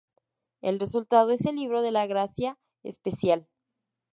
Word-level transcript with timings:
El 0.61 0.79
resultado 0.79 1.29
es 1.29 1.45
el 1.45 1.57
"Libro 1.57 1.83
de 1.83 1.91
la 1.91 2.07
Gracia 2.07 2.57
Especial". 2.81 3.47